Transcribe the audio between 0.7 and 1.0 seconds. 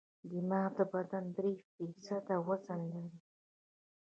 د